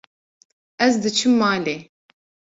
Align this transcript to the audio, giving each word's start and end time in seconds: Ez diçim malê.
Ez 0.85 0.93
diçim 1.03 1.33
malê. 1.39 1.77